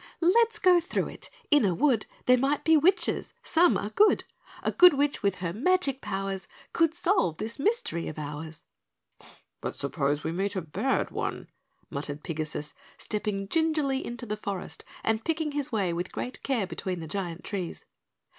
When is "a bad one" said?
10.55-11.51